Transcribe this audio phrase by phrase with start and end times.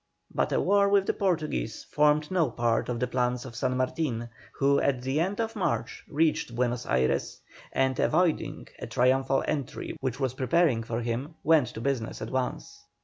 [0.33, 4.29] But a war with the Portuguese formed no part of the plans of San Martin,
[4.55, 7.39] who, at the end of March, reached Buenos Ayres,
[7.71, 12.81] and avoiding a triumphal entry, which was preparing for him, went to business at once.